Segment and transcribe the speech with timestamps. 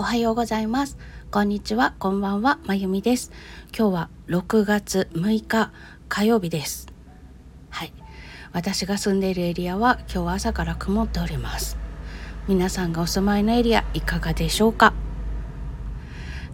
[0.00, 0.96] おはようございます。
[1.30, 1.92] こんにちは。
[1.98, 2.58] こんばんは。
[2.64, 3.32] まゆみです。
[3.76, 5.72] 今日は6月6日
[6.08, 6.86] 火曜日です。
[7.68, 7.92] はい。
[8.54, 11.76] 私が住んでいるエリアは今日は朝から曇っております。
[12.48, 14.94] 皆さんがお住まいのエリアいかがでしょうか？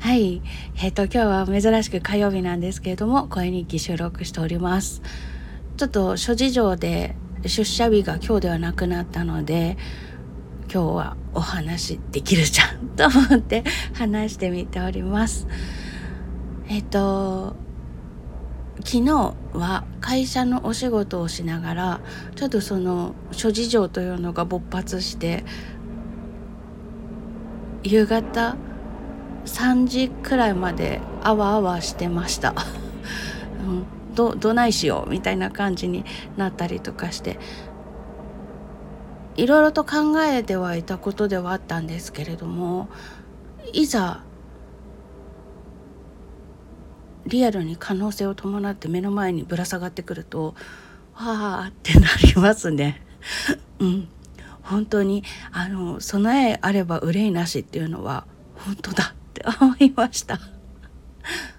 [0.01, 0.42] はい。
[0.78, 5.02] えっ、ー、と今日は珍しく火曜日なんですけれども声日記収録しております。
[5.77, 9.77] ちょっと諸事情で出社日が今日ではなくなったので
[10.73, 15.47] 今日はお話できるじゃんと思って話してみております。
[16.69, 17.55] えっ、と
[18.84, 22.01] 昨日は会社のお仕事をしながら
[22.34, 25.45] ちょっとその諸事情というのが勃発して
[27.83, 28.57] 夕方
[29.46, 32.55] 3時くらいまであわあわしてました、
[33.65, 36.05] うん、どどないしようみたいな感じに
[36.37, 37.38] なったりとかして
[39.36, 42.88] いろいろと考えてはいたことではあったんですけれども
[43.73, 44.23] いざ
[47.26, 50.54] リアルに可能性を伴って目の前にぶら下がってくると
[51.15, 53.02] わあってなりますね。
[53.80, 54.09] うん
[54.62, 60.40] 本当にあの備えあれば憂いなしっていうのは本当だって思いました。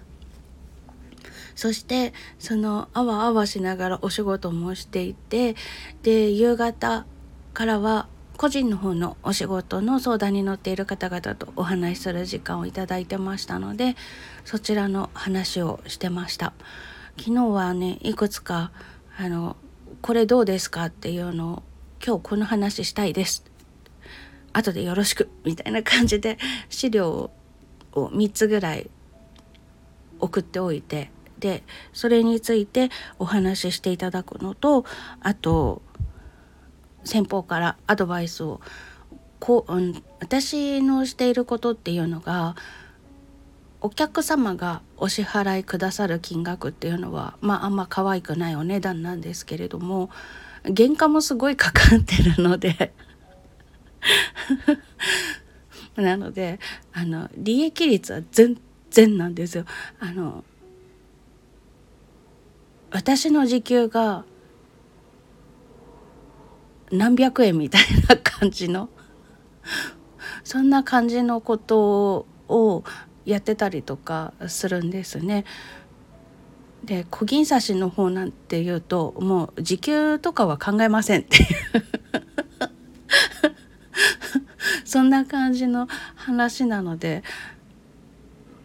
[1.56, 5.56] そしてそのあわあわしながらお仕事もしていて
[6.02, 7.06] で夕方
[7.58, 8.06] からは
[8.36, 13.96] 個人の方のお仕事の相談に乗っている方々とお話しする時間をいただいてましたので
[14.44, 16.52] そちらの話をしてました。
[17.18, 18.70] 昨日はねいくつか
[19.18, 19.56] あの
[20.02, 21.62] これどうですかっていうのを
[22.06, 23.44] 今日この話したいです。
[24.52, 27.32] 後でよろしくみたいな感じで資料
[27.92, 28.88] を3つぐらい
[30.20, 34.84] 送っておいてでそれについてお話ししていただくのと
[35.18, 35.82] あと
[37.04, 38.60] 先方からアドバイスを
[39.40, 42.56] こう、うん、私のしていることっていうのが
[43.80, 50.10] お客様がお支払いくださる金額っていうのはまああんま可愛くないお値段なんですけれども
[50.64, 52.92] 原価もすごいかかってるので
[55.96, 56.58] なので
[56.92, 58.60] あの利益率は全
[58.90, 59.64] 然なんですよ。
[60.00, 60.44] あの
[62.90, 64.24] 私の時給が
[66.90, 68.88] 何百円みたいな感じの。
[70.44, 72.84] そんな感じのことを
[73.24, 75.44] やってたりとかするんですね。
[76.84, 81.46] で小銀刺しの方なんていうともう時給とかは考えませんっていう。
[84.86, 87.22] そんな感じの話なので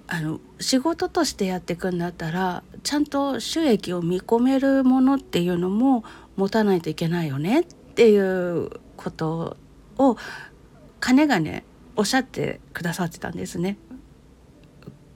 [0.07, 6.03] あの仕事としてやっていくんだったらちゃんと収益を見込めるものっていうのも
[6.35, 7.62] 持たないといけないよね。
[7.62, 9.55] っっていうこと
[9.99, 10.17] を
[10.99, 11.63] 金がね
[11.95, 13.77] おっしゃってくださってたんですね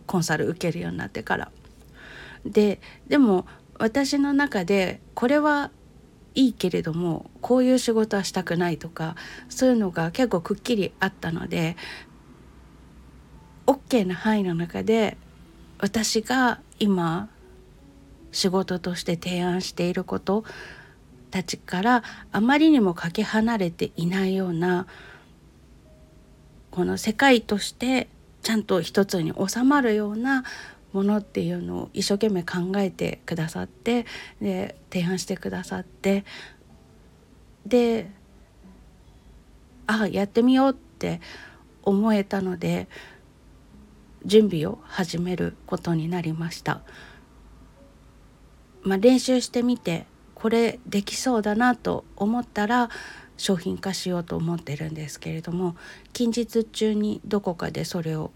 [0.06, 1.52] コンサル受けるようになってから。
[2.46, 3.48] ででも
[3.80, 5.72] 私の中でこれは
[6.36, 9.16] いいけれどもこういう仕事はしたくないとか
[9.50, 11.76] そういうのが結構くっきりあったので
[13.66, 15.18] OK な範囲の中で
[15.80, 17.28] 私が今
[18.32, 20.44] 仕事として提案していること
[21.32, 24.88] たちからあまりにもかけ離れていないような
[26.72, 28.08] この世界として
[28.44, 30.44] ちゃんと一つに収まるような
[30.94, 34.06] ものっていうのを一生懸命考えてくださって
[34.42, 36.24] で提案してくださって
[37.66, 38.10] で
[39.86, 41.22] あやってみようって
[41.84, 42.88] 思えたので
[44.26, 46.82] 準備を始めることになりました。
[48.84, 50.06] まあ、練習してみて
[50.38, 52.92] これできそうだなと思ったら
[53.38, 55.76] 商品化しようと思ってるんですけれども
[56.14, 58.32] 近日中にどこかでそれを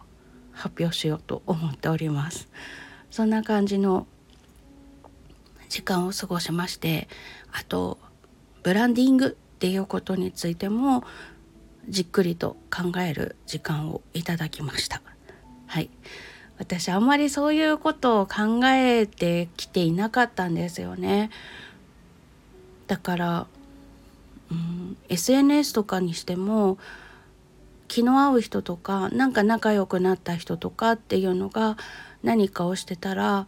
[0.52, 2.50] 発表しようと思っております。
[3.12, 4.08] そんな感じの
[5.70, 7.08] 時間を過ごしまして
[7.52, 8.00] あと
[8.64, 11.04] ブランディングっていうことについても
[11.88, 15.04] じっくりと考える時間をいただきました。
[15.68, 15.92] はい。
[16.58, 21.30] 私あんまりそういうことを考えてきていなかったんですよね。
[22.92, 23.48] だから、
[24.52, 26.78] うん、SNS とかにしても
[27.88, 31.78] 気の合う人とかなんか仲良くなった人とかっていうのが
[32.22, 33.48] 何かをしてたら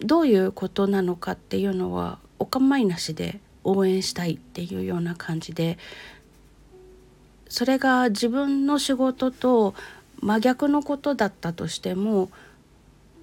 [0.00, 5.78] どういうことなのかっていうのはお構いなしで応援したいっていうような感じで
[7.48, 9.74] それが自分の仕事と
[10.20, 12.28] 真逆のことだったとしても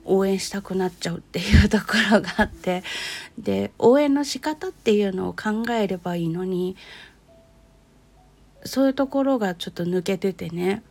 [0.09, 2.83] 応援したくなっちゃうっていうところがあって
[3.37, 6.75] で応援の仕方っていうのを考えればいいのに
[8.65, 10.83] そういうところがちょっと抜けててね、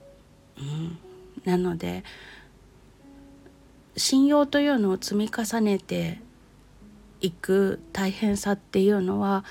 [0.58, 0.98] うん、
[1.44, 2.04] なので
[3.96, 6.20] 信用というのを積み重ねて
[7.20, 9.44] いく大変さっていうのは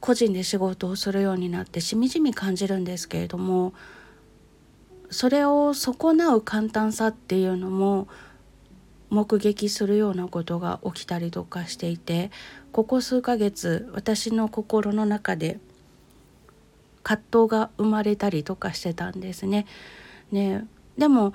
[0.00, 3.74] 個人で仕事をするようになってしみじみ感じるんですけれども
[5.12, 8.08] それを損なう簡単さっていうのも
[9.10, 12.30] 目撃するようなことが起きたりとかしていて
[12.72, 15.60] ここ数ヶ月私の心の中で
[17.02, 19.66] 葛藤が生まれたりとかしてたんですね。
[20.30, 20.66] ね
[20.96, 21.34] でも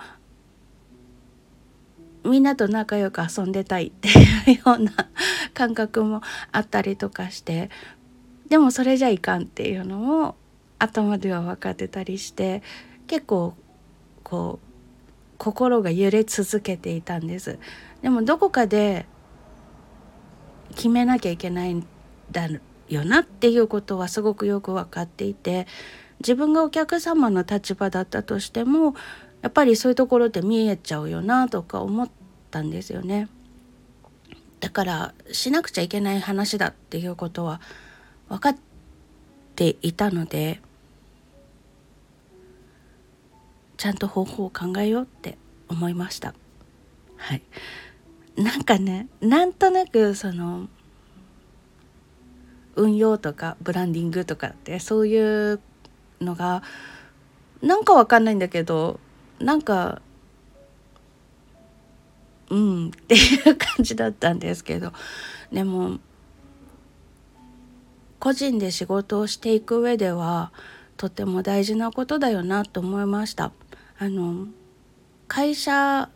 [2.24, 4.92] みんなと仲良く遊んでたいっていうような
[5.54, 6.22] 感覚も
[6.52, 7.70] あったりとかして
[8.50, 10.36] でもそれじゃいかんっていうのも
[10.80, 12.64] 頭では分かってたりして
[13.08, 13.54] 結構
[14.28, 14.68] こう
[15.38, 17.60] 心が揺れ続けていたんです
[18.02, 19.06] でもどこかで
[20.76, 21.88] 決めなきゃいけないん
[22.30, 22.50] だ
[22.90, 25.66] よなっていうことはすごくよく分かっていて
[26.20, 28.96] 自分がお客様の立場だったとしても
[29.42, 32.10] やっぱりそういうところで見えちゃうよなとか思っ
[32.52, 33.30] たんですよね。
[34.60, 37.62] だからしなくちゃいけない話だっていうことは
[38.28, 38.58] 分かっ
[39.56, 40.60] ていたので
[43.78, 45.38] ちゃんと方法を考えようって
[45.70, 46.34] 思いました。
[47.16, 47.44] はい、
[48.36, 50.68] なんかねなんとなくその
[52.76, 55.60] 運用とかブランディングとかってそういう
[56.22, 56.64] のが
[57.62, 59.00] なんかわかんないんだけど
[59.40, 60.02] なんか
[62.50, 64.94] うんっていう感じだったんですけど
[65.52, 66.00] でも
[68.20, 70.52] 個人で仕事をしていく上では
[70.98, 73.52] とても大事なことだよなと思いました。
[74.00, 74.48] あの
[75.28, 76.10] 会社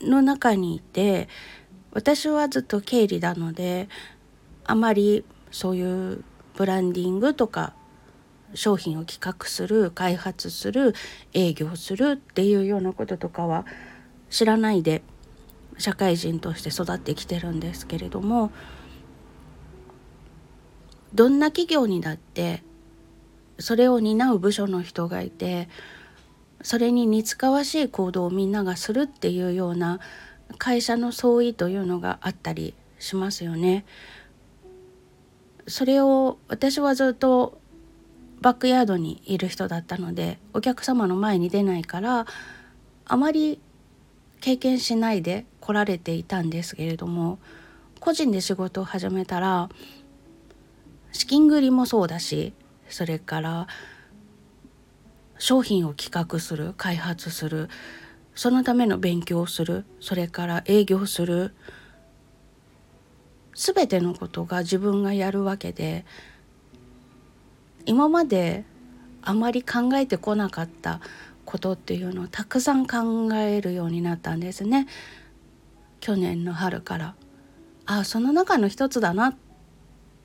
[0.00, 1.28] の中にいて
[1.92, 3.88] 私はずっと経理なので
[4.64, 6.24] あまりそういう
[6.56, 7.74] ブランディングとか
[8.54, 10.94] 商品を企画する開発する
[11.32, 13.66] 営業するっていうようなこととかは
[14.30, 15.02] 知らないで
[15.78, 18.52] 社会人として育ってきてるんですけれども
[21.14, 22.62] どんな企業にだって
[23.58, 25.68] それを担う部署の人がいて
[26.62, 30.00] それに似つかわしい行動をみんながするっていうような
[30.58, 33.84] 会社の相違というのがあったりしますよね。
[35.66, 37.60] それを私はずっと
[38.40, 42.26] バックヤードにいる人だったのでお客様の前に出ないから
[43.04, 43.60] あまり
[44.40, 47.38] 経験しないで来られていたんですけれども
[48.00, 49.68] 個人で仕事を始めたら
[51.12, 52.52] 資金繰りもそうだし
[52.88, 53.68] それから
[55.42, 57.68] 商品を企画する開発する
[58.36, 61.52] そのための勉強をするそれから営業する
[63.52, 66.04] 全てのことが自分がやるわけで
[67.86, 68.62] 今まで
[69.20, 71.00] あまり考えてこなかった
[71.44, 74.86] ことっていうのをたくさん考えるようになったんですね。
[75.98, 77.14] 去年の春から。
[77.84, 79.34] あその中の一つだなっ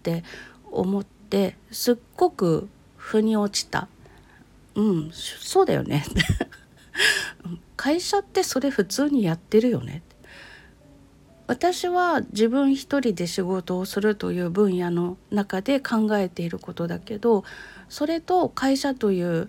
[0.04, 0.24] て
[0.72, 3.88] 思ってすっごく腑に落ちた。
[4.78, 6.06] うんそうだよね。
[7.76, 10.04] 会社ってそれ普通にやってるよね。
[11.48, 17.46] 私は自分一人で仕事をするという分野の中で考えていることだけど
[17.88, 19.48] それと会社という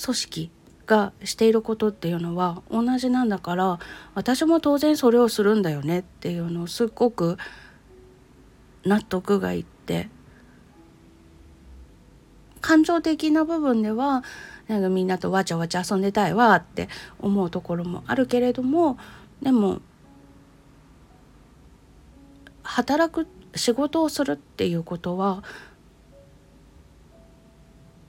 [0.00, 0.50] 組織
[0.86, 3.78] がしていることっていうのは同じなんだから
[4.14, 7.38] 私も当然それをするんだよねっていうのをすっごく
[8.84, 10.10] 納得がいって
[12.60, 14.22] 感情的な部分では
[14.68, 18.98] なんかみんなとわちゃわちゃ遊んでたいわって思うところもあるけれども
[19.42, 19.80] でも
[22.62, 25.42] 働く仕事をするっていうことは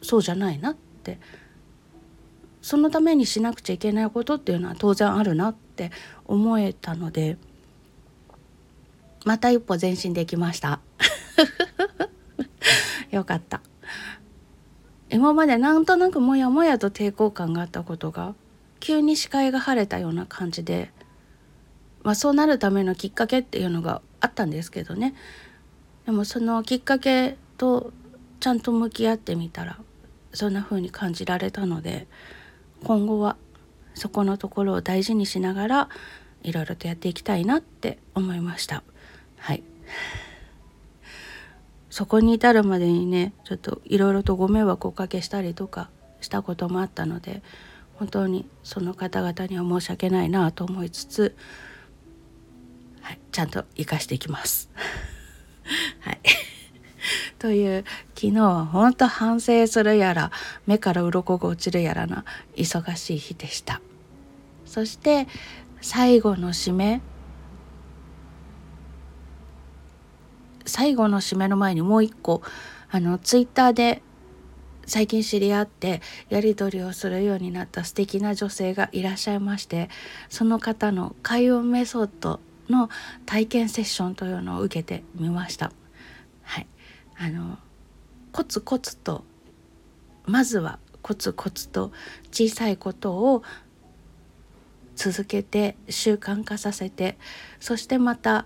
[0.01, 1.17] そうじゃないなって。
[2.61, 5.91] そのためにしなくちゃいけないことっていうのは当然あるなって
[6.25, 7.37] 思えたので
[9.25, 10.79] また一歩前進できました。
[13.11, 13.61] よかった。
[15.09, 18.35] 今までなんとなくモヤモヤと抵抗感があったことが
[18.79, 20.91] 急に視界が晴れたような感じで、
[22.03, 25.15] まあ、そうなるためのきっかけっていうのがあったんですけどね。
[26.05, 27.91] でもそのきっかけと
[28.39, 29.79] ちゃんと向き合ってみたら
[30.33, 32.07] そんな風に感じられたので
[32.83, 33.35] 今後は
[33.93, 35.89] そこのところを大事にしながら
[36.43, 38.83] いろいろとやっていきたいなって思いました。
[39.37, 39.63] はい。
[41.99, 45.89] そこに至るまでにねちょっといろいろとご迷惑をおかけしたりとか
[46.21, 47.43] したこともあったので
[47.95, 51.35] 本当にその方々には申し訳ないなと思いつつ
[53.01, 54.69] はい、ちゃんと生かしていきます。
[55.99, 56.19] はい。
[57.37, 57.83] という
[58.15, 60.31] 昨日は本当反省するやら
[60.67, 62.23] 目から鱗が落ちるやらな
[62.55, 63.81] 忙しい日でした。
[64.65, 65.27] そして
[65.81, 67.01] 最後の締め
[70.69, 72.41] 最後の締めの前にもう一個
[72.89, 74.01] あのツイッターで
[74.85, 79.89] 最近知り合ってやり取りをするようになった素敵な女性がいらっしゃいまして
[80.29, 82.89] その方の開運メソッドの
[83.25, 85.71] 体験セッションというのを受けてみました。
[86.43, 86.67] はい、
[87.17, 87.57] あの
[88.31, 89.23] コツコツと
[90.25, 91.91] まずはコツコツと
[92.31, 93.43] 小さいことを
[94.95, 97.17] 続けて習慣化させて
[97.59, 98.45] そしてまた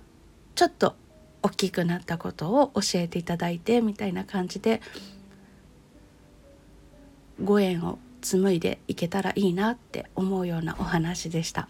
[0.56, 0.96] ちょっと
[1.44, 4.82] 大きくなったことを教えていただいてみたいな感じで
[7.44, 11.68] ご縁を紡いでいけたらいいなって思うようなお話でした。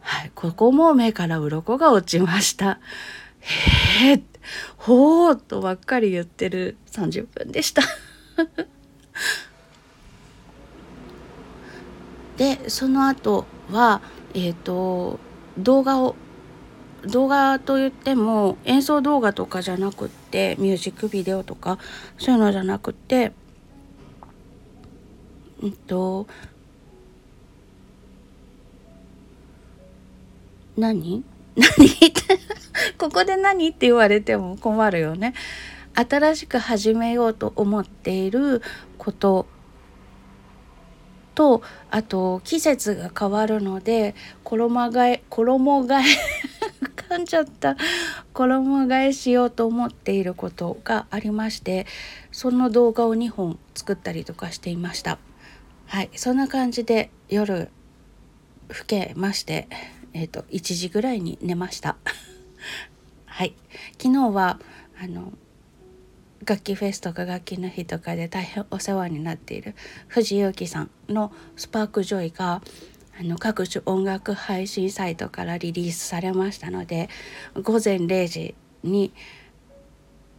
[0.00, 2.80] はい、ここも目から鱗が落ちました。
[3.40, 4.22] へえ、
[4.76, 7.82] ほーとばっかり言ってる30分でした。
[12.36, 14.00] でその後は
[14.34, 15.20] えっ、ー、と
[15.58, 16.16] 動画を
[17.06, 21.78] 動画といっても演奏動画とかじゃなくってミュージックビデオとか
[22.18, 23.32] そういうのじゃなくて
[25.62, 26.26] うんと
[30.76, 31.24] 何？
[31.56, 31.88] 何？
[32.98, 35.34] ここで何って言われても困るよね。
[35.94, 38.62] 新しく始めようと思っている
[38.96, 39.46] こと。
[41.34, 41.62] と
[41.92, 46.04] あと季節が変わるので衣替え衣替え
[47.18, 47.76] んじゃった。
[48.32, 51.86] 衣替えしようと思っていることがありまして
[52.32, 55.18] その動画を2本作ったりとかしていました。
[55.86, 56.10] はい。
[56.14, 57.70] そんな感じで夜
[58.68, 59.68] 更けまして
[60.12, 61.96] えっ、ー、と1時ぐらいに寝ました。
[63.26, 63.54] はい。
[64.00, 64.60] 昨日は
[65.00, 65.32] あの
[66.44, 69.74] 楽器フェスとか楽器の日とかで大変お世話になっている
[70.06, 72.62] 藤井由さんの「スパークジョイが」
[73.20, 77.08] あの各種音楽配信サイトからリリースされましたので
[77.54, 79.12] 午前0時に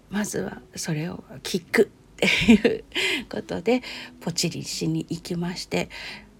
[0.09, 2.83] まずはそれを聞くっていう
[3.29, 3.81] ことで
[4.21, 5.89] ポチリしに行きまして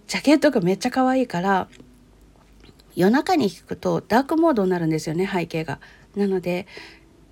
[0.08, 1.68] ジャケットがめっちゃ可愛いから
[2.96, 5.80] 夜中に聞くとダークモードになるんですよね背景が。
[6.16, 6.68] なので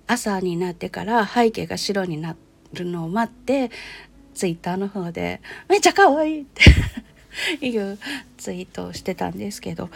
[0.06, 2.36] 朝になってから背景が白にな
[2.72, 3.70] るのを待って
[4.34, 6.62] ツイッターの方で「めっちゃ可愛いって
[7.60, 7.98] いう
[8.36, 9.90] ツイートをしてたんですけど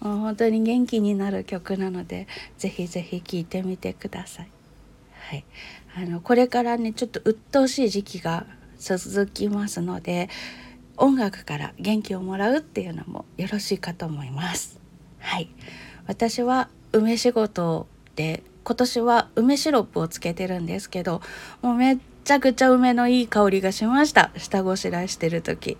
[0.00, 2.26] 本当に元気になる曲なので
[2.58, 4.48] ぜひぜひ聴いてみてください。
[5.28, 5.44] はい、
[5.96, 8.46] あのこれからねちょっと鬱陶しい時期が
[8.78, 10.30] 続きますので
[10.96, 14.78] 音楽から元気をもらうっていうのもよろしいかと思います。
[15.18, 15.48] はい、
[16.06, 17.86] 私は梅仕事
[18.16, 21.20] で今年は梅シロップをつけてるんですけど
[21.62, 25.78] もうめっちゃくちゃ梅のいい香りがしました下ごしらえしてる時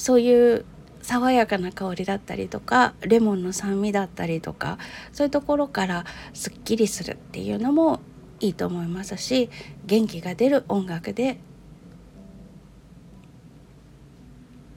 [0.00, 0.64] そういう
[1.02, 4.78] 爽やかな香りだったりとかレモンの酸味だったりとか
[5.12, 8.00] そういうところからすっきりするっていうのも
[8.40, 9.50] いいと思いますし
[9.84, 11.38] 元気が出る音楽で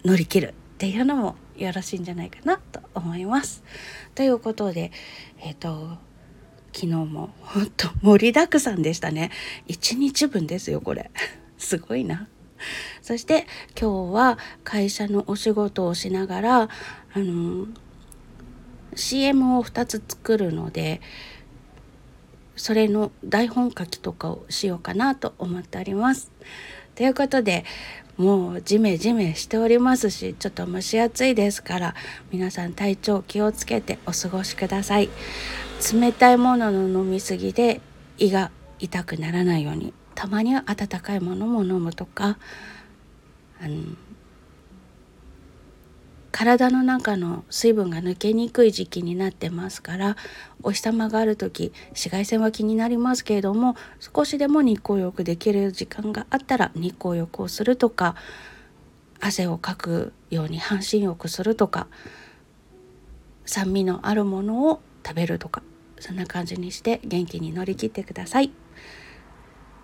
[0.04, 3.64] 乗り切るっていうのもよろしいんじゃないかなと思います。
[4.16, 4.92] ということで
[5.40, 5.98] えっ、ー、と
[6.74, 9.32] 昨日もほんと盛りだくさんでしたね。
[9.70, 11.12] 1日分ですよこれ。
[11.58, 12.28] すごいな。
[13.02, 13.48] そして
[13.80, 16.70] 今日は会社のお仕事をしながらあ
[17.16, 17.68] の
[18.96, 21.02] CM を2つ作るので
[22.56, 26.32] それの台本書きとかをしようかなと思っております。
[26.96, 27.66] ということで
[28.18, 31.96] もうジメジメしておりますしちょっと蒸し暑いですから
[32.32, 35.10] 皆さん体調気をつけてお過ごしください。
[35.92, 37.82] 冷たいものの飲み過ぎで
[38.18, 42.38] 胃が痛くならないようにたまには温かいものも飲むとか
[43.62, 43.84] あの
[46.32, 50.18] 体の中の水分が抜けにくい時期になってますから
[50.64, 58.16] お日様がある時紫外線は気になりますけれども少しでも日光浴できる時間があったら日光浴をするとか
[59.20, 61.88] 汗をかくように半身浴するとか
[63.46, 65.62] 酸味のあるものを食べるとか
[66.00, 68.52] そんな感じにして元気に乗り切ってください。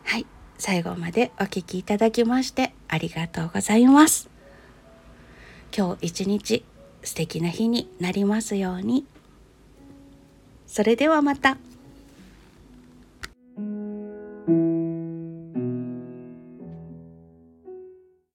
[0.09, 0.25] はい。
[0.57, 4.27] 最後までお聴きいただきましてありがとうございます。
[5.71, 6.65] 今日一日
[7.03, 9.05] 素敵な日になりますように。
[10.65, 11.57] それではまた。